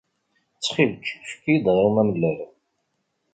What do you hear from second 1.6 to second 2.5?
aɣrum amellal.